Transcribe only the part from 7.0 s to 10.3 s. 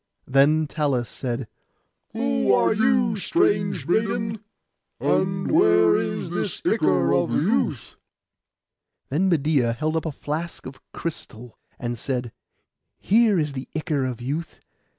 of youth?' Then Medeia held up a